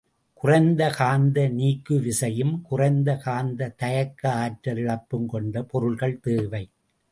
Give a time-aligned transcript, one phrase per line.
[0.33, 6.63] குறைந்த காந்த நீக்குவிசையும் குறைந்த காந்தத் தயக்க ஆற்றல் இழப்பும் கொண்ட பொருள்கள் தேவை.